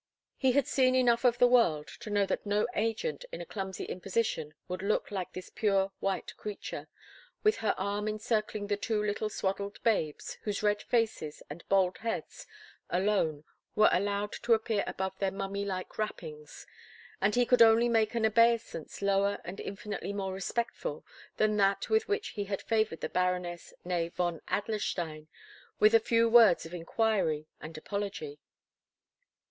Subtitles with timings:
[0.35, 3.83] He had seen enough of the world to know that no agent in a clumsy
[3.85, 6.87] imposition would look like this pure white creature,
[7.43, 12.47] with her arm encircling the two little swaddled babes, whose red faces and bald heads
[12.89, 13.43] alone
[13.75, 16.65] were allowed to appear above their mummy like wrappings;
[17.21, 21.05] and he could only make an obeisance lower and infinitely more respectful
[21.37, 25.27] than that with which he had favoured the Baroness née von Adlerstein,
[25.79, 28.39] with a few words of inquiry and apology.